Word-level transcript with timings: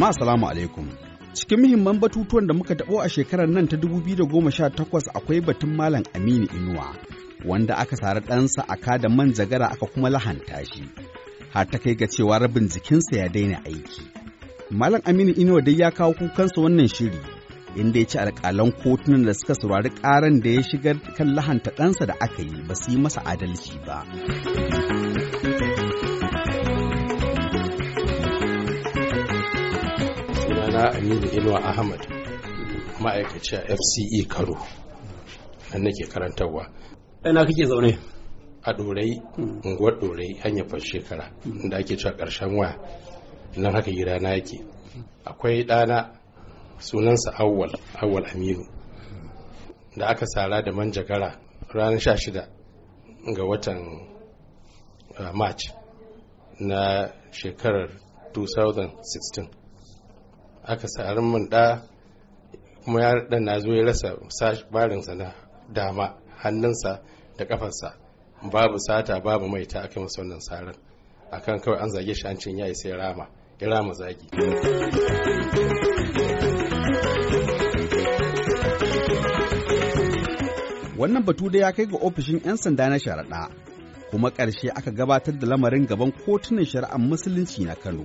Jama'a 0.00 0.12
salamu 0.12 0.48
alaikum. 0.48 0.88
Cikin 1.34 1.60
muhimman 1.60 2.00
batutuwan 2.00 2.46
da 2.48 2.54
muka 2.54 2.74
taɓo 2.74 3.00
a 3.04 3.08
shekarar 3.08 3.48
nan 3.48 3.68
ta 3.68 3.76
2018 3.76 5.10
akwai 5.14 5.40
batun 5.46 5.76
Malam 5.76 6.02
Aminu 6.16 6.46
Inuwa, 6.56 6.96
wanda 7.44 7.74
aka 7.76 7.96
sari 7.96 8.20
ɗansa 8.20 8.62
a 8.68 8.76
kada 8.76 9.08
manjagara 9.08 9.66
aka 9.68 9.86
kuma 9.92 10.08
lahanta 10.10 10.64
shi, 10.64 10.82
har 11.52 11.66
ta 11.70 11.78
kai 11.78 11.94
ga 11.94 12.06
cewa 12.06 12.38
rabin 12.40 12.68
jikinsa 12.68 13.16
ya 13.16 13.28
daina 13.28 13.58
aiki. 13.64 14.02
Malam 14.70 15.02
Aminu 15.04 15.32
Inuwa 15.36 15.60
dai 15.60 15.76
ya 15.78 15.90
kawo 15.90 16.12
kukansa 16.14 16.60
wannan 16.60 16.88
shiri, 16.88 17.20
inda 17.76 17.98
ya 18.00 18.06
ci 18.06 18.18
alƙalan 18.18 18.72
kotunan 18.72 19.24
da 19.26 19.32
suka 19.34 19.54
saurari 19.54 19.90
ƙaran 19.90 20.40
da 20.40 20.50
ya 20.50 20.62
shigar 20.62 20.96
kan 21.16 21.34
lahanta 21.36 21.70
ɗansa 21.76 22.06
da 22.06 22.14
aka 22.20 22.42
yi 22.42 22.62
ba 22.68 22.74
su 22.74 22.90
yi 22.90 22.96
masa 22.96 23.20
adalci 23.20 23.76
ba. 23.86 24.04
Sunana 30.70 30.92
aminu 30.94 31.26
inuwa 31.32 31.64
ahmad 31.64 32.00
ma'aikaci 33.02 33.56
a 33.56 33.76
fce 33.76 34.24
karo 34.28 34.54
nan 35.72 35.82
nake 35.82 36.06
karantarwa. 36.12 36.66
Ina 37.24 37.44
kake 37.44 37.66
zaune? 37.66 37.98
A 38.62 38.72
ɗorai 38.72 39.20
unguwar 39.64 39.94
ɗorai 40.00 40.38
hanyar 40.42 40.80
shekara 40.80 41.30
da 41.70 41.76
ake 41.78 41.96
cewa 41.96 42.14
ƙarshen 42.16 42.56
waya. 42.56 42.76
Nan 43.56 43.72
haka 43.72 43.90
gida 43.90 44.18
na 44.20 44.30
yake. 44.30 44.58
Akwai 45.24 45.64
ɗana 45.64 46.10
sunansa 46.78 47.30
awwal 47.38 47.72
awwal 48.02 48.24
aminu. 48.26 48.64
Da 49.96 50.06
aka 50.08 50.26
sara 50.26 50.62
da 50.62 50.72
manjagara 50.72 51.38
ranar 51.74 52.00
sha 52.00 52.16
shida 52.16 52.48
ga 53.36 53.44
watan 53.44 53.78
march 55.34 55.72
na 56.60 57.08
shekarar 57.32 57.90
2016 58.32 59.59
aka 60.72 60.86
sa'arin 60.88 61.24
mun 61.24 61.48
da 61.50 61.82
kuma 62.84 63.00
ya 63.02 63.10
dan 63.30 63.44
na 63.44 63.58
zo 63.58 63.72
ya 63.74 63.84
rasa 63.84 64.08
barinsa 64.72 65.14
na 65.14 65.34
dama 65.72 66.14
hannunsa 66.42 67.02
da 67.38 67.44
kafarsa 67.44 67.88
babu 68.52 68.78
sata 68.86 69.20
babu 69.20 69.48
maita 69.48 69.82
aka 69.82 70.00
masa 70.00 70.22
wannan 70.22 70.40
sarar 70.40 70.76
akan 71.32 71.58
kawai 71.62 71.80
an 71.82 71.90
zage 71.94 72.14
shi 72.14 72.26
an 72.28 72.36
cin 72.40 72.58
yayi 72.58 72.74
sai 72.74 72.92
rama 72.92 73.26
ya 73.60 73.68
rama 73.68 73.92
zagi. 73.94 74.26
Wannan 81.00 81.24
batu 81.24 81.50
da 81.50 81.58
ya 81.58 81.72
kai 81.72 81.86
ga 81.86 81.96
ofishin 81.98 82.40
'yan 82.44 82.56
sanda 82.56 82.88
na 82.88 82.98
sharaɗa, 82.98 83.48
kuma 84.10 84.30
ƙarshe 84.30 84.68
aka 84.74 84.90
gabatar 84.90 85.38
da 85.38 85.46
lamarin 85.46 85.86
gaban 85.86 86.12
kotunan 86.12 86.64
shari'ar 86.64 86.98
musulunci 86.98 87.64
na 87.64 87.74
Kano. 87.74 88.04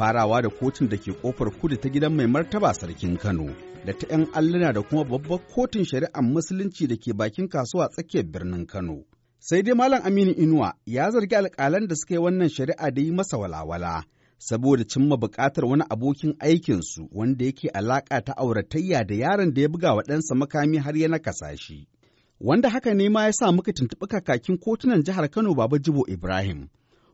Farawa 0.00 0.42
da 0.42 0.48
kotun 0.48 0.88
da 0.88 0.96
ke 0.96 1.12
ƙofar 1.12 1.50
kudu 1.60 1.76
ta 1.76 1.88
gidan 1.88 2.16
mai 2.16 2.26
martaba 2.26 2.72
sarkin 2.74 3.16
Kano 3.20 3.52
da 3.84 3.92
ta 3.92 4.06
'yan 4.10 4.26
alluna 4.32 4.72
da 4.72 4.80
kuma 4.82 5.04
babbar 5.04 5.38
kotun 5.54 5.84
shari'ar 5.84 6.22
musulunci 6.24 6.86
da 6.88 6.96
ke 6.96 7.12
bakin 7.12 7.48
kasuwa 7.48 7.88
tsakiyar 7.92 8.24
birnin 8.24 8.64
Kano. 8.66 9.04
Sai 9.38 9.60
dai 9.62 9.74
Malam 9.74 10.00
Aminu 10.04 10.32
Inuwa 10.32 10.72
ya 10.86 11.10
zargi 11.10 11.36
alƙalan 11.36 11.86
da 11.88 11.94
suka 11.94 12.14
yi 12.14 12.20
wannan 12.20 12.48
shari'a 12.48 12.90
da 12.90 13.02
yi 13.02 13.10
masa 13.12 13.36
walawala 13.38 14.04
saboda 14.38 14.84
cimma 14.88 15.16
buƙatar 15.16 15.64
wani 15.68 15.84
abokin 15.90 16.34
aikinsu 16.40 17.08
wanda 17.12 17.44
yake 17.44 17.68
alaƙa 17.68 18.24
ta 18.24 18.32
auratayya 18.36 19.04
da 19.06 19.14
yaron 19.14 19.52
da 19.54 19.60
ya 19.62 19.68
buga 19.68 19.94
wa 19.94 20.02
ɗansa 20.02 20.34
makami 20.34 20.78
har 20.80 20.96
ya 20.96 21.08
nakasa 21.08 21.52
shi. 21.56 21.86
Wanda 22.40 22.68
haka 22.70 22.94
ne 22.94 23.08
ma 23.08 23.24
ya 23.28 23.32
sa 23.32 23.52
muka 23.52 23.72
tuntuɓi 23.72 24.06
kakakin 24.08 24.56
kotunan 24.58 25.04
jihar 25.04 25.28
Kano 25.30 25.54
Baba 25.54 25.78
Jibo 25.78 26.04
Ibrahim. 26.08 26.68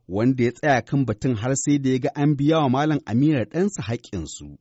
Wanda 0.09 0.45
ya 0.45 0.53
tsaya 0.53 0.83
kan 0.83 1.05
batun 1.07 1.35
har 1.37 1.55
sai 1.57 1.79
da 1.79 1.91
ya 1.91 1.99
ga 1.99 2.11
an 2.15 2.37
biya 2.37 2.59
wa 2.59 2.69
Malam 2.69 3.01
Aminu 3.07 3.45
ɗansa 3.45 3.83
haƙƙinsu. 3.83 4.59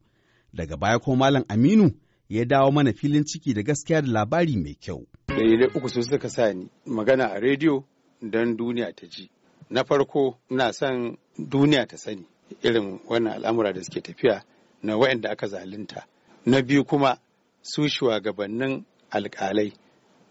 Daga 0.53 0.77
baya 0.77 0.99
ko 0.99 1.15
Malam 1.15 1.43
Aminu 1.47 1.91
ya 2.29 2.45
dawo 2.45 2.71
mana 2.71 2.93
filin 2.93 3.23
ciki 3.25 3.53
da 3.53 3.61
gaskiya 3.61 4.01
da 4.01 4.07
labari 4.11 4.55
mai 4.57 4.73
kyau. 4.75 5.05
Dalilai 5.27 5.69
uku 5.75 5.89
su 5.89 6.01
suka 6.01 6.29
sa 6.29 6.51
ni 6.53 6.67
magana 6.85 7.25
a 7.33 7.39
rediyo 7.39 7.83
don 8.21 8.57
duniya 8.57 8.95
ta 8.95 9.07
ji. 9.07 9.29
Na 9.69 9.83
farko 9.83 10.37
ina 10.49 10.73
son 10.73 11.17
duniya 11.37 11.87
ta 11.87 11.97
sani 11.97 12.25
irin 12.63 12.99
wannan 13.07 13.33
al'amura 13.33 13.73
da 13.73 13.81
suke 13.83 14.01
tafiya 14.01 14.41
na 14.83 14.95
waɗanda 14.97 15.29
aka 15.31 15.47
zalunta. 15.47 16.05
Na 16.45 16.61
biyu 16.61 16.83
kuma 16.85 17.17
su 17.61 17.83
shugabannin 17.87 18.85
alƙalai 19.11 19.73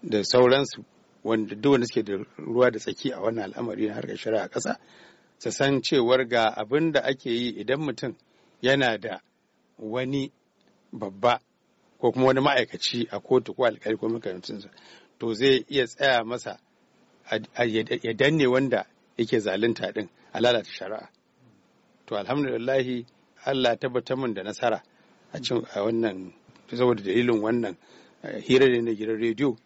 da 0.03 0.23
sauransu 0.25 0.85
wanda 1.25 1.55
duk 1.55 1.73
wanda 1.73 1.87
suke 1.87 2.03
da 2.05 2.17
ruwa 2.39 2.71
da 2.71 2.79
tsaki 2.79 3.11
a 3.13 3.21
wannan 3.21 3.45
al'amari 3.53 3.87
na 3.87 3.95
harkar 3.95 4.17
shari'a 4.17 4.49
ƙasa 4.49 4.77
su 5.39 5.51
san 5.53 5.81
cewar 5.83 6.29
ga 6.29 6.49
abin 6.57 6.93
da 6.93 7.01
ake 7.03 7.31
yi 7.31 7.51
idan 7.61 7.81
mutum 7.81 8.15
yana 8.63 8.99
da 9.01 9.21
wani 9.79 10.33
babba 10.93 11.41
ko 11.99 12.13
kuma 12.13 12.27
wani 12.27 12.41
ma'aikaci 12.41 13.09
a 13.11 13.21
kotu 13.21 13.55
ko 13.55 13.65
alkali 13.65 13.97
ko 13.97 14.09
makarantunsa 14.09 14.69
to 15.19 15.35
zai 15.35 15.65
iya 15.69 15.87
tsaya 15.87 16.25
masa 16.25 16.59
ya 18.03 18.13
danne 18.15 18.47
wanda 18.47 18.87
yake 19.17 19.39
zalunta 19.41 19.93
din 19.93 20.09
a 20.33 20.41
lalata 20.41 20.71
shari'a. 20.71 21.09
To 22.07 22.17
alhamdulillahi 22.17 23.07
Allah 23.47 23.77
tabbatar 23.79 24.17
min 24.19 24.35
da 24.35 24.43
nasara 24.43 24.83
a 25.33 25.39
wannan 25.81 26.33
saboda 26.69 27.03
dalilin 27.03 27.41
wannan 27.41 27.77
hira 28.43 28.67
da 28.69 28.83
na 28.83 28.93
gidan 28.93 29.17
rediyo 29.21 29.57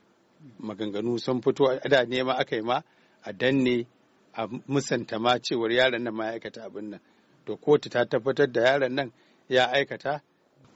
maganganu 0.58 1.18
sun 1.18 1.40
fito 1.42 1.64
da 1.88 2.04
nema 2.04 2.34
aka 2.38 2.56
yi 2.56 2.62
ma 2.62 2.82
a 3.22 3.32
danne 3.32 3.86
a 4.32 4.46
musanta 4.46 5.18
ma 5.18 5.38
cewar 5.38 5.70
yaron 5.72 6.02
nan 6.02 6.14
ma 6.14 6.24
ya 6.26 6.32
aikata 6.32 6.64
abin 6.64 6.90
nan. 6.90 7.00
To 7.46 7.56
kotu 7.56 7.88
ta 7.90 8.04
tabbatar 8.04 8.52
da 8.52 8.60
yaron 8.62 8.92
nan 8.94 9.12
ya 9.48 9.66
aikata. 9.72 10.20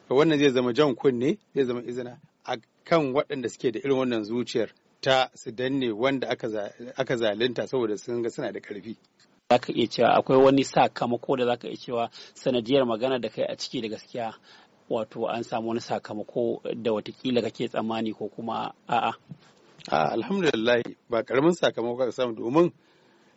To 0.09 0.15
wannan 0.15 0.39
zai 0.39 0.51
zama 0.51 0.73
jan 0.73 0.95
kunne 0.95 1.39
zai 1.55 1.65
zama 1.65 1.81
izina 1.83 2.19
a 2.45 2.57
kan 2.85 3.13
waɗanda 3.15 3.49
suke 3.49 3.71
da 3.73 3.79
irin 3.81 3.99
wannan 3.99 4.25
zuciyar 4.25 4.71
ta 5.01 5.31
su 5.35 5.51
danne 5.51 5.93
wanda 5.93 6.29
aka 6.97 7.17
zalunta 7.17 7.67
saboda 7.67 7.97
sun 7.99 8.23
ga 8.23 8.31
suna 8.31 8.53
da 8.53 8.61
ƙarfi. 8.61 8.97
Za 9.51 9.59
ka 9.59 9.73
iya 9.73 9.87
cewa 9.89 10.09
akwai 10.17 10.39
wani 10.39 10.65
sakamako 10.65 11.37
da 11.37 11.45
za 11.47 11.57
ka 11.57 11.69
iya 11.69 11.77
cewa 11.77 12.11
sanadiyar 12.35 12.87
magana 12.87 13.19
da 13.21 13.29
kai 13.29 13.45
a 13.45 13.57
ciki 13.57 13.81
da 13.81 13.89
gaskiya 13.89 14.35
wato 14.93 15.27
an 15.29 15.43
samu 15.43 15.69
wani 15.69 15.81
sakamako 15.81 16.61
da 16.75 16.93
wataƙila 16.93 17.43
kake 17.43 17.69
tsammani 17.69 18.13
ko 18.15 18.29
kuma 18.29 18.75
a'a? 18.89 19.13
Alhamdulillah 19.91 20.83
ba 21.11 21.23
ƙaramin 21.25 21.53
sakamako 21.55 21.97
ka 21.99 22.11
samu 22.13 22.35
domin 22.35 22.73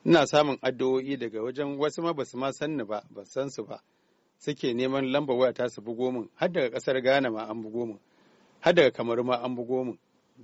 ina 0.06 0.28
samun 0.28 0.58
addu'o'i 0.62 1.18
daga 1.18 1.42
wajen 1.42 1.78
wasu 1.80 2.02
ma 2.02 2.14
ba 2.14 2.26
su 2.26 2.38
ma 2.38 2.52
sanni 2.52 2.84
ba 2.84 3.04
ba 3.10 3.26
san 3.26 3.50
su 3.50 3.64
ba. 3.64 3.80
Suke 4.40 4.74
neman 4.74 5.12
lambar 5.12 5.38
waya 5.38 5.54
ta 5.54 5.68
su 5.68 5.82
bugo 5.82 6.12
min. 6.12 6.30
Har 6.36 6.50
daga 6.52 6.70
ƙasar 6.78 7.02
Ghana 7.04 7.32
ma 7.32 7.46
an 7.50 7.64
bugo 7.64 7.86
min. 7.88 8.00
Har 8.60 8.74
daga 8.74 8.92
Kamaru 8.92 9.24
ma 9.26 9.36
an 9.44 9.56
bugo 9.56 9.84
min. 9.86 9.98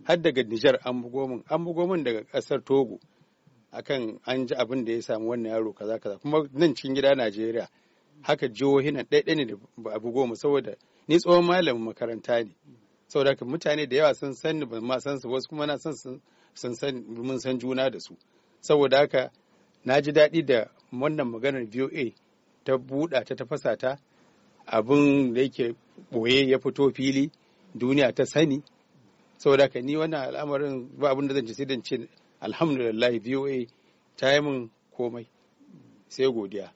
Har 0.07 0.17
daga 0.17 0.43
Nijar 0.43 0.78
an 0.85 1.03
bugo 1.03 1.28
min. 1.28 1.43
An 1.49 1.66
bugo 1.66 1.88
min 1.89 2.03
daga 2.03 2.23
ƙasar 2.23 2.63
Togo 2.66 2.99
akan 3.73 4.19
an 4.25 4.47
ji 4.47 4.55
abin 4.55 4.85
da 4.85 4.91
ya 4.93 5.01
samu 5.01 5.28
wannan 5.29 5.51
yaro 5.51 5.73
kaza 5.73 5.99
kaza. 5.99 6.17
Kuma 6.22 6.47
nan 6.53 6.73
cikin 6.73 6.95
gida 6.95 7.16
Najeriya 7.16 7.67
haka 8.22 8.47
jihohi 8.47 8.91
nan 8.91 9.05
ɗaiɗai 9.05 9.35
ne 9.35 9.45
da 9.45 9.55
ba 9.78 9.91
a 9.93 9.99
bugo 9.99 10.28
mu 10.28 10.35
saboda 10.35 10.75
ni 11.07 11.17
tsohon 11.19 11.45
malamin 11.45 11.84
makaranta 11.84 12.44
ne. 12.44 12.51
Saboda 13.07 13.35
mutane 13.45 13.88
da 13.88 13.95
yawa 13.97 14.13
sun 14.13 14.34
san 14.34 14.59
ba 14.69 14.79
ma 14.81 15.00
san 15.00 15.19
su 15.19 15.28
wasu 15.29 15.50
kuma 15.50 15.66
na 15.66 15.78
san 15.78 15.94
sun 16.53 16.75
san 16.75 17.03
mun 17.07 17.39
san 17.39 17.59
juna 17.59 17.89
da 17.89 18.00
su. 18.00 18.16
Saboda 18.62 18.97
haka 18.97 19.31
na 19.85 20.01
ji 20.01 20.11
daɗi 20.11 20.45
da 20.45 20.69
wannan 20.91 21.28
maganar 21.28 21.66
VOA 21.66 22.13
ta 22.63 22.78
buɗa 22.78 23.23
ta 23.25 23.35
tafasa 23.35 23.75
ta. 23.78 23.97
Abin 24.66 25.34
da 25.34 25.41
yake 25.41 25.75
ɓoye 26.11 26.47
ya 26.50 26.59
fito 26.59 26.91
fili 26.95 27.31
duniya 27.75 28.14
ta 28.16 28.25
sani. 28.25 28.64
Saboda 29.37 29.64
haka 29.64 29.81
ni 29.81 29.96
wannan 29.97 30.28
al'amarin 30.29 30.90
ba 30.99 31.09
abin 31.09 31.28
da 31.28 31.34
zan 31.34 31.47
ce 31.47 31.53
sai 31.53 31.66
dan 31.66 31.81
ce 31.84 32.08
alhamdulillah 32.40 33.11
VOA 33.20 33.66
ta 34.17 34.31
yi 34.34 34.41
min 34.41 34.70
komai. 34.96 35.28
Sai 36.08 36.25
godiya. 36.31 36.72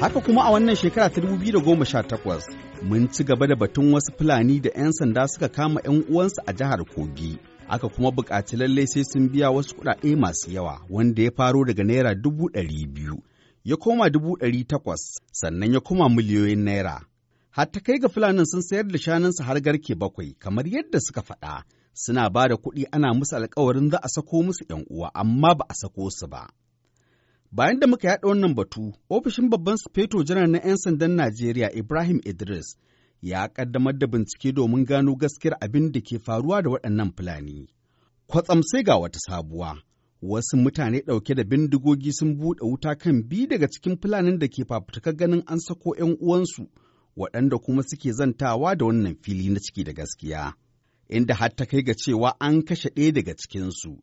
Haka 0.00 0.20
kuma 0.20 0.44
a 0.44 0.50
wannan 0.50 0.76
shekara 0.76 1.08
ta 1.10 1.20
2018 1.20 2.42
mun 2.82 3.08
ci 3.08 3.24
gaba 3.24 3.46
da 3.46 3.56
batun 3.56 3.92
wasu 3.92 4.12
Fulani 4.18 4.60
da 4.60 4.70
'yan 4.76 4.92
sanda 4.92 5.26
suka 5.28 5.48
kama 5.48 5.80
'yan 5.84 6.04
uwansu 6.10 6.40
a 6.46 6.52
jihar 6.52 6.84
Kogi. 6.94 7.38
Aka 7.68 7.88
kuma 7.88 8.10
buƙaci 8.10 8.56
lallai 8.56 8.86
sai 8.86 9.02
sun 9.04 9.28
biya 9.28 9.50
wasu 9.50 9.74
kuɗaɗe 9.76 10.16
masu 10.16 10.50
yawa 10.50 10.80
wanda 10.90 11.22
ya 11.22 11.30
faro 11.36 11.64
daga 11.64 11.84
naira 11.84 12.14
dubu 12.14 12.48
ɗari 12.54 12.86
biyu, 12.94 13.16
ya 13.64 13.76
koma 13.76 14.10
dubu 14.10 14.36
ɗari 14.38 14.64
takwas, 14.66 15.02
sannan 15.32 15.72
ya 15.74 15.80
koma 15.80 16.08
miliyoyin 16.08 16.62
naira. 16.64 17.02
Har 17.50 17.66
ta 17.72 17.80
kai 17.80 17.98
ga 17.98 18.08
Fulanin 18.08 18.44
sun 18.46 18.62
sayar 18.62 18.86
da 18.86 18.98
shanunsu 18.98 19.42
har 19.42 19.60
garke 19.60 19.94
bakwai 19.98 20.34
kamar 20.38 20.64
yadda 20.68 20.98
suka 21.00 21.22
faɗa. 21.22 21.62
Suna 21.94 22.30
ba 22.30 22.48
da 22.48 22.54
kuɗi 22.56 22.86
ana 22.92 23.14
musu 23.14 23.34
alkawarin 23.36 23.90
za 23.90 23.98
a 24.02 24.08
sako 24.08 24.42
musu 24.42 24.62
'yan 24.70 24.84
uwa 24.90 25.10
amma 25.14 25.54
ba 25.58 25.64
a 25.68 25.74
sako 25.74 26.06
su 26.10 26.26
ba. 26.28 26.46
Bayan 27.52 27.80
da 27.80 27.86
muka 27.86 28.08
yaɗa 28.08 28.28
wannan 28.28 28.54
batu, 28.54 28.92
ofishin 29.08 29.48
babban 29.50 29.76
sufeto 29.76 30.22
janar 30.24 30.48
na 30.48 30.58
'yan 30.58 30.76
sandan 30.76 31.16
Najeriya 31.16 31.70
Ibrahim 31.72 32.20
Idris 32.24 32.76
ya 33.22 33.48
ƙaddamar 33.48 33.98
da 33.98 34.06
bincike 34.06 34.52
domin 34.52 34.84
gano 34.84 35.14
gaskiyar 35.16 35.56
abin 35.60 35.92
da 35.92 36.00
ke 36.00 36.18
faruwa 36.18 36.62
da 36.62 36.70
waɗannan 36.70 37.12
Fulani. 37.16 37.66
Kwatsam 38.26 38.62
sai 38.62 38.82
ga 38.82 38.98
wata 38.98 39.18
sabuwa. 39.18 39.82
Wasu 40.22 40.56
mutane 40.56 41.00
ɗauke 41.00 41.34
da 41.34 41.44
bindigogi 41.44 42.12
sun 42.12 42.36
buɗe 42.36 42.60
wuta 42.64 42.94
kan 42.98 43.22
biyu 43.28 43.46
daga 43.48 43.66
cikin 43.68 43.96
fulanin 43.96 44.38
da 44.38 44.46
ke 44.48 44.64
fafutukar 44.68 45.16
ganin 45.16 45.42
an 45.46 45.58
sako 45.58 45.94
'yan 45.96 46.16
uwansu, 46.20 46.68
waɗanda 47.16 47.56
kuma 47.58 47.82
suke 47.82 48.12
zantawa 48.12 48.76
da 48.76 48.84
wannan 48.84 49.16
fili 49.22 49.48
na 49.48 49.60
ciki 49.60 49.84
da 49.84 49.92
gaskiya. 49.92 50.52
Inda 51.08 51.34
har 51.34 51.56
ta 51.56 51.64
kai 51.64 51.82
ga 51.82 51.94
cewa 51.94 52.36
an 52.40 52.62
kashe 52.64 52.90
ɗaya 52.90 53.12
daga 53.12 53.34
cikinsu. 53.34 53.96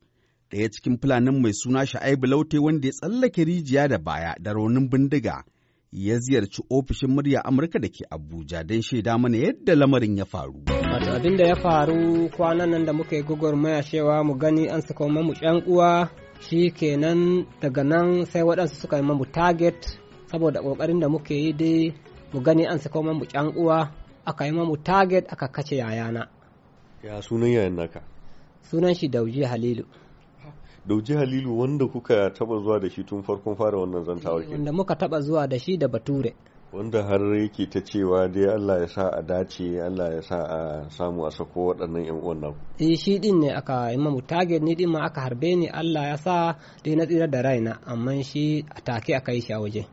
Ɗaya 0.56 0.70
cikin 0.72 0.98
fulanin 1.02 1.42
mai 1.42 1.52
suna 1.54 1.86
Sha'aibu 1.86 2.28
Laute 2.28 2.58
wanda 2.60 2.88
ya 2.88 2.94
tsallake 2.94 3.44
rijiya 3.44 3.88
da 3.88 3.98
baya 3.98 4.36
da 4.40 4.54
raunin 4.54 4.90
bindiga. 4.90 5.44
ya 5.92 6.20
ziyarci 6.20 6.64
ofishin 6.70 7.10
murya 7.12 7.42
Amurka 7.46 7.80
da 7.80 7.88
ke 7.90 8.06
Abuja 8.10 8.64
don 8.64 8.82
shaida 8.82 9.18
mana 9.18 9.38
yadda 9.38 9.76
lamarin 9.76 10.18
ya 10.18 10.26
faru. 10.26 10.64
Wato 10.68 11.12
abin 11.12 11.38
da 11.38 11.48
ya 11.48 11.56
faru 11.56 12.30
kwanan 12.30 12.70
nan 12.70 12.86
da 12.86 12.94
muka 12.94 13.16
yi 13.16 13.24
gwagwarmaya 13.24 13.84
cewa 13.84 14.24
mu 14.24 14.36
gani 14.38 14.68
an 14.70 14.82
saka 14.82 15.08
mamu 15.08 15.34
ƴan 15.34 15.64
uwa 15.68 16.10
shi 16.40 16.72
kenan 16.72 17.46
daga 17.62 17.84
nan 17.84 18.26
sai 18.26 18.42
waɗansu 18.44 18.76
suka 18.76 18.98
yi 18.98 19.04
mamu 19.04 19.26
target 19.26 20.00
saboda 20.32 20.60
ƙoƙarin 20.62 21.00
da 21.00 21.08
muke 21.10 21.36
yi 21.36 21.54
dai 21.54 21.94
mu 22.34 22.42
gani 22.42 22.66
an 22.68 22.80
saka 22.80 23.02
mamu 23.02 23.26
ƴan 23.26 23.56
uwa 23.58 23.92
aka 24.26 24.46
yi 24.46 24.52
mamu 24.52 24.78
target 24.84 25.28
aka 25.32 25.48
kace 25.48 25.76
yayana. 25.76 26.28
Ya 27.04 27.22
sunan 27.22 27.50
yayan 27.52 27.76
naka? 27.76 28.02
Sunan 28.72 28.94
shi 28.96 29.08
Dauji 29.10 29.44
Halilu. 29.44 29.84
Dauji 30.88 31.14
Halilu 31.14 31.60
wanda 31.60 31.86
kuka 31.88 32.30
taba 32.30 32.60
zuwa 32.60 32.80
da 32.80 32.90
shi 32.90 33.04
tun 33.04 33.24
farkon 33.24 33.56
fara 33.56 33.78
wannan 33.80 34.04
zantawar 34.06 34.44
ke. 34.46 34.52
Wanda 34.52 34.72
muka 34.72 34.96
taba 34.96 35.22
zuwa 35.22 35.48
da 35.48 35.60
shi 35.60 35.78
da 35.78 35.88
Bature. 35.88 36.36
Wanda 36.74 37.04
har 37.04 37.36
yake 37.36 37.66
ta 37.70 37.82
cewa 37.82 38.28
dai 38.28 38.46
Allah 38.46 38.82
ya 38.82 38.88
sa 38.88 39.10
a 39.10 39.22
dace, 39.24 39.82
Allah 39.82 40.14
ya 40.14 40.22
sa 40.22 40.36
a 40.46 40.90
samu 40.90 41.26
a 41.26 41.32
sako 41.32 41.74
waɗannan 41.74 42.06
ƴan 42.06 42.22
uwan 42.22 42.40
naku. 42.42 42.58
Eh 42.80 42.96
shi 42.98 43.18
din 43.20 43.40
ne 43.40 43.50
aka 43.50 43.90
yi 43.92 43.98
mamu 43.98 44.22
target 44.22 44.62
ni 44.62 44.76
din 44.76 44.90
ma 44.92 45.00
aka 45.06 45.22
harbe 45.22 45.56
ni 45.56 45.68
Allah 45.68 46.04
ya 46.04 46.18
sa 46.18 46.56
dai 46.84 46.96
na 46.96 47.06
tsira 47.06 47.28
da 47.28 47.42
raina 47.42 47.80
amma 47.86 48.22
shi 48.24 48.64
a 48.70 48.82
take 48.82 49.16
aka 49.16 49.34
yi 49.34 49.42
shi 49.42 49.54
a 49.54 49.60
waje. 49.60 49.88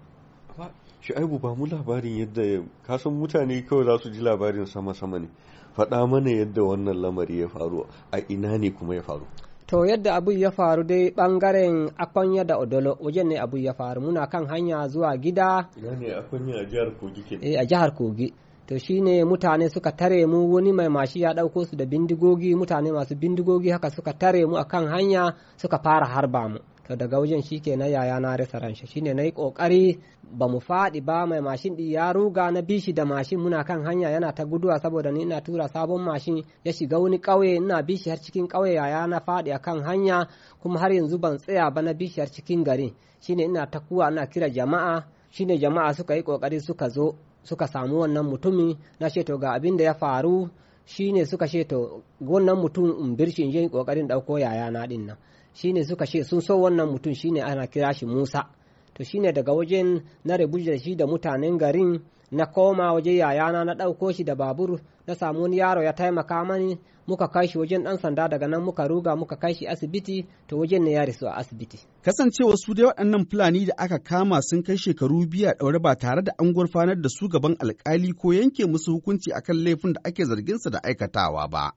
Shu'aibu 1.01 1.41
ba 1.41 1.55
mu 1.57 1.67
labarin 1.67 2.19
yadda 2.21 2.63
kasan 2.87 3.15
mutane 3.17 3.65
kawai 3.65 3.85
za 3.87 3.99
su 3.99 4.11
ji 4.13 4.21
labarin 4.21 4.67
sama-sama 4.67 5.19
ne. 5.19 5.29
Faɗa 5.77 6.05
mana 6.07 6.31
yadda 6.31 6.61
wannan 6.63 7.01
lamari 7.01 7.41
ya 7.41 7.49
faru 7.49 7.87
a 8.13 8.19
ina 8.29 8.59
ne 8.59 8.71
kuma 8.71 8.95
ya 8.95 9.03
faru. 9.03 9.25
To 9.73 9.87
yadda 9.87 10.15
abu 10.15 10.33
ya 10.33 10.51
faru 10.51 10.85
dai 10.85 11.11
ɓangaren 11.11 11.89
akwanya 11.97 12.45
da 12.45 12.59
odolo 12.59 12.97
wajen 13.01 13.29
ne 13.29 13.39
abu 13.41 13.57
ya 13.57 13.73
faru 13.73 14.01
muna 14.03 14.27
kan 14.29 14.47
hanya 14.47 14.89
zuwa 14.89 15.17
gida. 15.17 15.69
Ina 15.79 15.97
ne 15.97 16.13
akwanya 16.15 16.55
a 16.61 16.65
jihar 16.69 16.93
Kogi 17.01 17.23
ke? 17.23 17.39
Eh 17.41 17.57
a 17.59 17.65
jihar 17.65 17.95
Kogi. 17.97 18.35
To 18.67 18.79
shine 18.79 19.25
mutane 19.25 19.69
suka 19.71 19.93
tare 19.97 20.27
mu 20.27 20.53
wani 20.53 20.73
mai 20.73 20.89
mashi 20.89 21.21
ya 21.21 21.33
ɗauko 21.33 21.65
su 21.65 21.77
da 21.77 21.87
bindigogi 21.87 22.55
mutane 22.55 22.93
masu 22.93 23.15
bindigogi 23.17 23.71
haka 23.71 23.91
suka 23.91 24.13
tare 24.13 24.45
mu 24.47 24.57
akan 24.59 24.89
hanya 24.93 25.37
suka 25.57 25.79
fara 25.79 26.07
harba 26.07 26.49
mu. 26.49 26.59
To 26.89 26.97
daga 26.97 27.19
wajen 27.19 27.43
shi 27.43 27.61
ke 27.61 27.77
na 27.77 27.87
yaya 27.87 28.21
na 28.21 28.37
rasa 28.37 28.59
ranshi 28.59 28.87
shine 28.87 29.15
na 29.15 29.23
yi 29.23 29.99
ba 30.33 30.49
mu 30.49 30.59
faɗi 30.61 31.01
ba 31.05 31.27
mai 31.27 31.41
mashin 31.41 31.77
ɗi 31.77 31.93
ya 31.93 32.13
ruga 32.13 32.51
na 32.51 32.63
bishi 32.63 32.93
da 32.95 33.05
mashin. 33.05 33.39
Muna 33.41 33.65
kan 33.65 33.85
hanya 33.85 34.11
yana 34.11 34.33
ta 34.35 34.45
guduwa 34.45 34.79
saboda 34.81 35.11
ni 35.13 35.23
ina 35.23 35.41
tura 35.41 35.69
sabon 35.69 36.03
mashin. 36.03 36.43
Ya 36.65 36.73
shiga 36.73 36.99
wani 36.99 37.19
ƙauye 37.21 37.57
ina 37.57 37.83
bishi 37.83 38.11
har 38.11 38.19
cikin 38.19 38.49
ƙauye 38.49 38.75
yaya 38.75 39.07
na 39.07 39.21
faɗi 39.21 39.53
a 39.55 39.59
kan 39.59 39.83
hanya. 39.85 40.27
Kuma 40.63 40.79
har 40.81 40.91
yanzu 40.93 41.19
ban 41.21 41.39
tsaya 41.39 41.71
ba 41.71 41.83
na 41.83 41.93
bishi 41.93 42.21
har 42.21 42.29
cikin 42.31 42.65
gari. 42.65 42.95
Shine 43.21 43.41
ina 43.45 43.67
ta 43.71 43.79
kuwa 43.81 44.11
ina 44.11 44.27
kira 44.27 44.49
jama'a. 44.51 45.05
Shine 45.31 45.59
jama'a 45.59 45.95
suka 45.95 46.15
yi 46.17 46.23
ƙoƙari 46.23 46.61
suka 46.61 46.89
zo 46.89 47.15
suka 47.45 47.67
samu 47.67 47.99
wannan 48.01 48.27
mutumin 48.27 48.77
na 49.01 49.09
ce 49.09 49.23
to 49.25 49.39
ga 49.39 49.53
abin 49.55 49.77
da 49.77 49.85
ya 49.85 49.95
faru. 49.95 50.49
Shine 50.87 51.25
suka 51.27 51.47
ce 51.47 51.65
to 51.65 52.03
wannan 52.21 52.57
mutum 52.59 52.91
in 53.05 53.17
birshi 53.17 53.43
in 53.45 53.51
je 53.53 53.69
ƙoƙarin 53.69 54.09
ɗauko 54.09 54.39
yaya 54.41 54.71
na 54.71 54.87
ɗin 54.87 55.07
nan. 55.07 55.17
Shine 55.55 55.85
suka 55.85 56.07
ce 56.07 56.23
sun 56.25 56.41
so 56.41 56.57
wannan 56.59 56.89
mutum 56.91 57.15
shine 57.15 57.41
ana 57.43 57.67
kira 57.67 57.93
shi 57.95 58.07
Musa. 58.07 58.49
To 58.95 59.05
shine 59.05 59.33
daga 59.33 59.53
wajen 59.53 60.03
na 60.25 60.37
rabu 60.37 60.59
da 60.65 60.77
shi 60.79 60.95
da 60.97 61.07
mutanen 61.07 61.59
garin 61.59 62.01
na 62.33 62.47
koma 62.47 62.93
waje 62.93 63.17
yayana 63.17 63.65
na 63.65 63.75
ɗauko 63.75 64.13
shi 64.17 64.25
da 64.25 64.35
babur 64.35 64.81
na 65.07 65.15
samu 65.15 65.43
wani 65.43 65.57
yaro 65.59 65.83
ya 65.83 65.93
taimaka 65.93 66.45
mani 66.45 66.79
muka 67.07 67.29
kai 67.29 67.49
shi 67.49 67.59
wajen 67.59 67.83
ɗan 67.85 67.99
sanda 68.01 68.29
daga 68.29 68.49
nan 68.49 68.63
muka 68.65 68.89
ruga 68.89 69.17
muka 69.17 69.37
kai 69.37 69.55
shi 69.55 69.67
asibiti 69.67 70.27
to 70.49 70.57
wajen 70.59 70.83
ne 70.85 70.93
ya 70.93 71.05
rasu 71.05 71.27
a 71.29 71.33
asibiti. 71.37 71.79
Kasancewa 72.03 72.57
su 72.57 72.75
dai 72.75 72.87
waɗannan 72.87 73.27
Fulani 73.31 73.67
da 73.67 73.75
aka 73.77 73.99
kama 73.99 74.41
sun 74.43 74.63
kai 74.63 74.77
shekaru 74.77 75.27
biyu 75.31 75.49
a 75.49 75.53
ɗaure 75.59 75.79
ba 75.83 75.95
tare 75.97 76.23
da 76.23 76.33
an 76.39 76.53
gurfanar 76.55 76.97
da 77.01 77.09
su 77.09 77.29
gaban 77.29 77.57
alkali 77.61 78.13
ko 78.13 78.33
yanke 78.33 78.65
musu 78.67 78.93
hukunci 78.93 79.33
akan 79.33 79.57
laifin 79.65 79.93
da 79.93 80.01
ake 80.05 80.25
zargin 80.25 80.59
su 80.59 80.71
da 80.71 80.79
aikatawa 80.83 81.49
ba. 81.51 81.71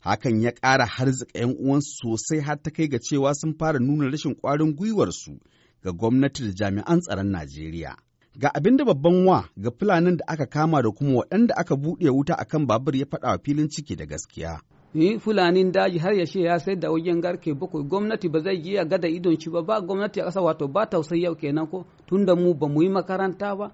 hakan 0.00 0.40
ya 0.42 0.52
ƙara 0.52 0.86
harzika 0.86 1.38
'yan 1.38 1.56
uwansu 1.58 1.90
sosai 2.02 2.40
har 2.40 2.62
ta 2.62 2.70
kai 2.70 2.86
ga 2.88 2.98
cewa 2.98 3.34
sun 3.34 3.54
fara 3.58 3.78
nuna 3.78 4.10
rashin 4.10 4.34
ƙwarin 4.34 4.76
gwiwarsu 4.76 5.40
ga 5.82 5.90
gwamnati 5.92 6.42
da 6.42 6.52
jami'an 6.54 7.00
tsaron 7.00 7.30
Najeriya. 7.30 7.96
Ga 8.38 8.50
abin 8.54 8.76
da 8.76 8.84
babban 8.84 9.26
wa 9.26 9.44
ga 9.56 9.70
fulanin 9.70 10.16
da 10.16 10.24
aka 10.28 10.46
kama 10.46 10.82
da 10.82 10.90
kuma 10.90 11.18
waɗanda 11.20 11.54
aka 11.56 11.74
buɗe 11.76 12.10
wuta 12.10 12.34
akan 12.38 12.66
babur 12.66 12.96
ya 12.96 13.06
faɗa 13.06 13.28
wa 13.30 13.38
filin 13.44 13.68
ciki 13.70 13.96
da 13.96 14.04
gaskiya. 14.06 14.60
Ni 14.94 15.18
fulanin 15.18 15.72
daji 15.72 15.98
har 15.98 16.12
ya 16.14 16.26
ce 16.26 16.40
ya 16.40 16.58
sayar 16.58 16.80
da 16.80 16.90
wajen 16.90 17.20
garke 17.20 17.54
bakwai 17.54 17.82
gwamnati 17.88 18.28
ba 18.28 18.40
zai 18.40 18.56
iya 18.60 18.84
gada 18.84 19.08
idon 19.08 19.40
shi 19.40 19.50
ba 19.50 19.62
ba 19.62 19.80
gwamnati 19.80 20.20
a 20.20 20.24
ƙasa 20.24 20.40
wato 20.42 20.68
ba 20.68 20.86
tausayi 20.86 21.22
yau 21.22 21.34
kenan 21.34 21.66
ko 21.66 21.86
tunda 22.06 22.34
mu 22.36 22.54
ba 22.54 22.68
mu 22.68 22.82
yi 22.82 22.88
makaranta 22.88 23.56
ba 23.56 23.72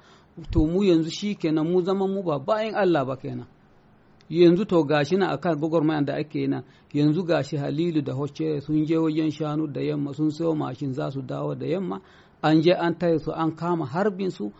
to 0.50 0.66
mu 0.66 0.82
yanzu 0.84 1.10
shi 1.10 1.34
kenan 1.34 1.66
mu 1.66 1.82
zama 1.82 2.06
mu 2.06 2.22
ba 2.22 2.38
bayan 2.38 2.74
Allah 2.74 3.04
ba 3.04 3.16
kenan. 3.16 3.46
yanzu 4.30 4.64
to 4.64 4.84
gashi 4.84 5.16
na 5.16 5.28
akan 5.32 5.58
gwagwarmayan 5.58 6.04
da 6.06 6.14
ake 6.16 6.46
na 6.46 6.62
yanzu 6.94 7.24
gashi 7.24 7.56
halilu 7.56 8.02
da 8.02 8.12
hocce 8.14 8.60
sun 8.60 8.84
je 8.86 8.96
wajen 8.96 9.30
shanu 9.30 9.66
da 9.66 9.80
yamma 9.80 10.14
sun 10.14 10.30
sayo 10.30 10.54
mashin 10.54 10.92
za 10.94 11.10
su 11.10 11.22
dawo 11.22 11.54
da 11.54 11.66
yamma 11.66 12.00
an 12.42 12.60
je 12.62 12.72
an 12.74 12.94
tare 12.98 13.18
su 13.18 13.30
an 13.32 13.52
kama 13.56 13.86
harbin 13.86 14.30
su 14.30 14.52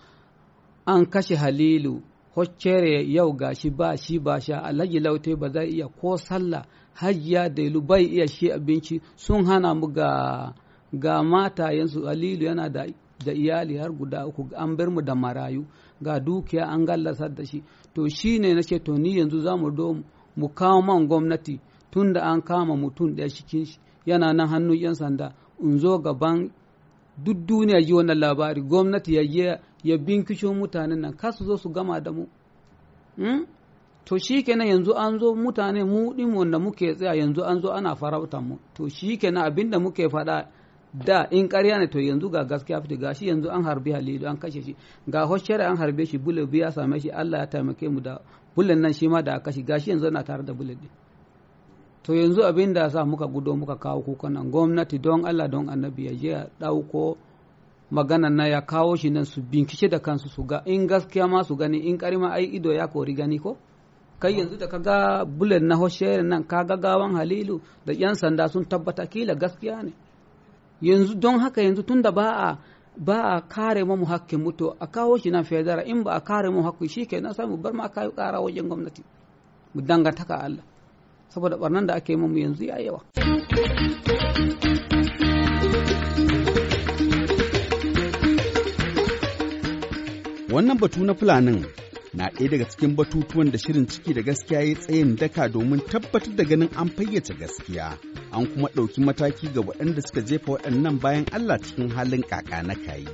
an 0.87 1.06
kashe 1.06 1.37
halilu. 1.37 2.02
Hoccere 2.34 3.05
yau 3.12 3.32
gashi 3.32 3.70
ba 3.70 3.96
shi 3.96 4.19
ba 4.19 4.40
sha. 4.40 4.62
Alhaji 4.62 5.00
laute 5.00 5.37
ba 5.37 5.49
zai 5.52 5.69
iya 5.69 5.88
ko 5.88 6.17
sallah 6.17 6.64
hajiya 6.94 7.49
da 7.55 7.81
bai 7.81 8.05
iya 8.06 8.26
shi 8.26 8.50
abinci. 8.52 9.00
Sun 9.17 9.44
hana 9.44 9.75
mu 9.75 9.87
ga 9.93 10.55
ga 10.93 11.23
matayensu 11.23 12.06
halilu 12.06 12.44
yana 12.44 12.69
da 12.70 12.87
da 13.25 13.32
iyali 13.32 13.76
har 13.78 13.92
guda 13.92 14.26
uku. 14.26 14.49
An 14.57 14.76
bar 14.76 14.90
mu 14.90 15.02
da 15.02 15.14
marayu. 15.14 15.66
Ga 16.02 16.18
dukiya 16.21 16.66
an 16.68 16.87
gallasar 16.87 17.35
da 17.35 17.45
shi. 17.45 17.62
To 17.95 18.09
shi 18.09 18.38
ne 18.38 18.54
na 18.54 18.62
ce 18.62 18.78
to 18.78 18.92
ni 18.97 19.18
yanzu 19.18 19.40
za 19.40 19.57
mu 19.57 19.71
do 19.71 20.02
mu 20.37 20.49
kawo 20.49 20.83
man 20.83 21.07
gwamnati. 21.09 21.61
Tun 21.90 22.12
da 22.12 22.21
an 22.33 22.40
kama 22.42 22.75
mutum 22.76 23.14
ɗaya 23.14 23.28
cikin 23.28 23.64
shi 23.66 23.78
yana 24.07 24.33
nan 24.33 24.49
hannun 24.49 24.76
'yan 24.78 24.95
sanda. 24.95 25.35
In 25.61 25.78
zo 25.78 25.99
gaban 25.99 26.50
duk 27.16 27.37
duniya 27.47 27.81
ji 27.81 27.92
wannan 27.92 28.19
labari. 28.19 28.62
Gwamnati 28.62 29.14
ya 29.14 29.59
ya 29.85 29.99
binkisho 29.99 30.54
mutanen 30.54 31.00
nan. 31.00 31.16
Ka 31.16 31.33
su 31.33 31.45
zo 31.45 31.57
su 31.57 31.71
gama 31.71 32.00
da 32.00 32.12
mu. 32.12 32.26
To 34.04 34.19
shi 34.19 34.42
kenan 34.42 34.66
yanzu 34.66 34.92
an 34.97 35.19
zo 35.19 35.35
mutane 35.35 35.85
mu 35.85 36.12
ɗin 36.14 36.35
wanda 36.35 36.59
muke 36.59 36.95
tsaya 36.95 37.14
yanzu 37.14 37.42
an 37.45 37.61
zo 37.61 37.71
ana 37.73 37.95
farautar 37.95 38.42
mu. 38.42 38.59
To 38.75 38.88
shi 38.88 39.16
kenan 39.19 39.45
abin 39.45 39.71
da 39.71 39.78
muke 39.78 40.09
faɗa 40.09 40.49
da 40.95 41.26
in 41.31 41.49
ƙarya 41.49 41.78
ne 41.78 41.87
to 41.88 41.99
yanzu 42.00 42.28
ga 42.31 42.45
gaskiya 42.45 42.81
fita. 42.83 42.97
Gashi 42.97 43.26
yanzu 43.28 43.49
an 43.49 43.64
harbi 43.64 43.92
halilu 43.92 44.26
an 44.26 44.37
kashe 44.38 44.62
shi. 44.62 44.76
Ga 45.09 45.26
hoshiyar 45.26 45.61
an 45.71 45.76
harbe 45.76 46.04
shi 46.07 46.19
bule 46.19 46.47
biya 46.47 46.73
same 46.73 46.99
shi. 46.99 47.11
Allah 47.11 47.38
ya 47.38 47.47
taimake 47.47 47.88
mu 47.88 48.00
da 48.00 48.19
bulen 48.57 48.81
nan 48.81 48.92
shi 48.92 49.09
ma 49.09 49.23
da 49.23 49.35
aka 49.37 49.52
shi 49.52 49.62
gashi 49.62 49.90
yanzu 49.90 50.11
na 50.11 50.23
tare 50.23 50.42
da 50.45 50.52
bulen 50.52 50.76
din 50.81 50.90
to 52.02 52.14
yanzu 52.14 52.42
abin 52.44 52.73
da 52.75 52.90
sa 52.90 53.04
muka 53.04 53.26
gudo 53.26 53.56
muka 53.56 53.76
kawo 53.76 54.02
kukan 54.02 54.32
nan 54.32 54.50
gwamnati 54.50 54.99
don 54.99 55.25
Allah 55.25 55.49
don 55.49 55.68
annabi 55.68 56.06
ya 56.06 56.14
je 56.14 56.28
ya 56.28 56.47
ɗauko 56.61 57.16
maganan 57.90 58.35
na 58.37 58.47
ya 58.49 58.61
kawo 58.61 58.97
shi 58.97 59.11
nan 59.11 59.25
su 59.25 59.40
bincike 59.42 59.88
da 59.88 59.99
kansu 59.99 60.28
su 60.28 60.42
ga 60.44 60.62
in 60.66 60.87
gaskiya 60.87 61.28
ma 61.28 61.42
su 61.44 61.56
gani 61.56 61.78
in 61.88 61.99
karima 61.99 62.32
ai 62.32 62.44
ido 62.56 62.73
ya 62.73 62.87
kori 62.88 63.14
gani 63.14 63.38
ko? 63.38 63.56
Kai 64.18 64.32
yanzu 64.38 64.56
da 64.56 64.66
kaga 64.66 65.25
bulen 65.25 65.66
na 65.66 65.76
hoshiyar 65.76 66.23
nan 66.25 66.44
kaga 66.44 66.76
gawan 66.76 67.14
halilu 67.14 67.61
da 67.87 67.92
yan 67.92 68.14
sanda 68.14 68.49
sun 68.49 68.64
tabbata 68.64 69.06
kila 69.06 69.35
gaskiya 69.35 69.82
ne. 69.82 69.92
Yanzu 70.80 71.14
don 71.14 71.38
haka 71.40 71.62
yanzu 71.62 71.82
tunda 71.82 72.11
ba 72.12 72.26
a 72.49 72.59
ba 72.97 73.16
a 73.37 73.40
kare 73.49 73.85
mu 73.85 74.04
hakkin 74.06 74.40
mutu 74.40 74.66
a 74.80 74.87
kawo 74.87 75.18
shi 75.18 75.30
nan 75.30 75.44
federa 75.44 75.82
in 75.85 76.02
ba 76.02 76.12
a 76.16 76.21
kare 76.21 76.50
mu 76.50 76.62
hakki 76.62 76.88
shi 76.88 77.06
ke 77.06 77.21
nan 77.21 77.35
samu 77.35 77.56
bar 77.62 77.73
ma 77.75 77.88
kayo 77.88 78.11
kara 78.16 78.40
wajen 78.40 78.66
gwamnati. 78.68 79.02
Mu 79.75 79.80
dangantaka 79.82 80.35
Allah. 80.40 80.64
Saboda 81.35 81.57
barnan 81.57 81.87
da 81.87 81.95
ake 81.95 82.17
mu 82.17 82.39
yanzu 82.39 82.65
ya 82.65 82.79
yawa 82.79 83.01
wannan 90.53 90.79
batu 90.81 91.05
na 91.05 91.15
fulanin 91.15 91.65
na 92.15 92.29
ɗaya 92.31 92.51
daga 92.51 92.65
cikin 92.69 92.97
batutuwan 92.97 93.51
da 93.53 93.59
shirin 93.59 93.87
ciki 93.87 94.15
da 94.15 94.23
gaskiya 94.23 94.61
ya 94.61 94.75
tsayin 94.75 95.17
daka 95.17 95.49
domin 95.49 95.81
tabbatar 95.81 96.37
da 96.37 96.45
ganin 96.45 96.69
an 96.77 96.89
fayyace 96.89 97.35
gaskiya 97.35 97.99
an 98.33 98.47
kuma 98.47 98.69
ɗauki 98.69 99.01
mataki 99.01 99.49
ga 99.55 99.61
waɗanda 99.61 100.03
suka 100.07 100.21
jefa 100.21 100.53
waɗannan 100.53 101.01
bayan 101.01 101.25
Allah 101.33 101.59
cikin 101.62 101.89
halin 101.91 102.23
kaka 102.23 102.62
na 102.62 102.75
kayi. 102.75 103.09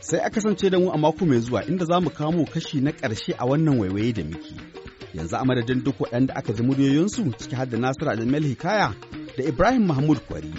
Sai 0.00 0.18
a 0.20 0.30
kasance 0.30 0.70
da 0.70 0.78
mu 0.78 0.90
a 0.90 0.98
mako 0.98 1.26
mai 1.26 1.40
zuwa 1.40 1.64
inda 1.68 1.84
za 1.84 2.00
mu 2.00 2.10
kawo 2.10 2.44
kashi 2.46 2.80
na 2.80 2.90
ƙarshe 2.92 3.34
a 3.38 3.46
wannan 3.46 3.78
waiwaye 3.78 4.12
da 4.14 4.22
muke. 4.24 4.79
yanzu 5.14 5.36
a 5.36 5.44
madadin 5.44 5.84
duk 5.84 5.98
waɗanda 6.00 6.34
aka 6.36 6.52
ji 6.52 6.62
muryoyinsu 6.62 7.32
ciki 7.38 7.54
har 7.56 7.66
da 7.68 7.76
Nasiru 7.78 8.10
Adamel 8.10 8.42
Hikaya 8.44 8.94
da 9.36 9.44
Ibrahim 9.44 9.86
Mahmud 9.86 10.18
Kwari. 10.28 10.52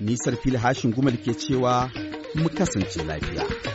Nisar 0.00 0.36
fili 0.42 0.56
hashin 0.56 0.92
gumal 0.92 1.16
ke 1.16 1.32
cewa 1.34 1.90
mu 2.34 2.48
kasance 2.48 3.04
lafiya. 3.04 3.71